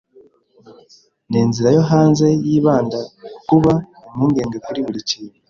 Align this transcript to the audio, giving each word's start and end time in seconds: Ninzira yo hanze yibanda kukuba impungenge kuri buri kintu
Ninzira 1.29 1.69
yo 1.75 1.81
hanze 1.91 2.27
yibanda 2.47 2.99
kukuba 3.33 3.73
impungenge 4.09 4.57
kuri 4.65 4.79
buri 4.85 4.99
kintu 5.09 5.37